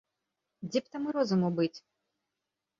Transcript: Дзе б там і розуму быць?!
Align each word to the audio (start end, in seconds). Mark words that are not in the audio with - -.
Дзе 0.69 0.79
б 0.85 0.95
там 0.95 1.01
і 1.11 1.15
розуму 1.19 1.53
быць?! 1.61 1.73